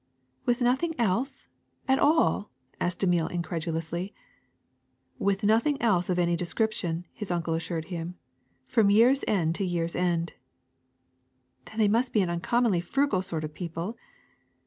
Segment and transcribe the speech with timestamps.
[0.47, 1.47] ''^*With nothing else,
[1.87, 4.13] at all?" asked Emile incred ulously.
[5.19, 8.13] *^With nothing else of any description," his uncle assured him, ^^
[8.65, 10.33] from year 's end to year 's end.
[11.65, 13.95] ''^^ Then they must be an uncommonly frugal sort of people."